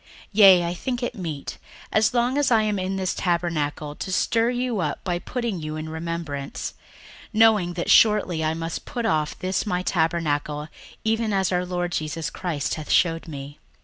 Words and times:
61:001:013 0.01 0.07
Yea, 0.31 0.65
I 0.65 0.73
think 0.73 1.03
it 1.03 1.13
meet, 1.13 1.57
as 1.91 2.11
long 2.11 2.35
as 2.39 2.49
I 2.49 2.63
am 2.63 2.79
in 2.79 2.95
this 2.95 3.13
tabernacle, 3.13 3.93
to 3.93 4.11
stir 4.11 4.49
you 4.49 4.79
up 4.79 5.03
by 5.03 5.19
putting 5.19 5.59
you 5.59 5.75
in 5.75 5.89
remembrance; 5.89 6.73
61:001:014 7.25 7.29
Knowing 7.33 7.73
that 7.73 7.91
shortly 7.91 8.43
I 8.43 8.55
must 8.55 8.85
put 8.85 9.05
off 9.05 9.37
this 9.37 9.67
my 9.67 9.83
tabernacle, 9.83 10.69
even 11.03 11.31
as 11.31 11.51
our 11.51 11.67
Lord 11.67 11.91
Jesus 11.91 12.31
Christ 12.31 12.73
hath 12.73 12.89
shewed 12.89 13.27
me. 13.27 13.59